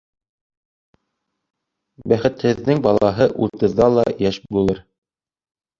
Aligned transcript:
Бәхетһеҙҙең 2.13 2.83
балаһы 2.89 3.29
утыҙҙа 3.49 3.93
ла 3.99 4.09
йәш 4.17 4.43
булыр. 4.57 4.83